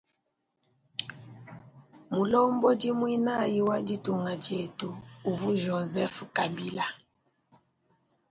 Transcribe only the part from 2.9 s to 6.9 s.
muinayi wa ditunga dietu uvu joseph kabila.